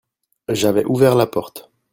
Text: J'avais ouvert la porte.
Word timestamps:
J'avais 0.49 0.83
ouvert 0.85 1.13
la 1.13 1.27
porte. 1.27 1.69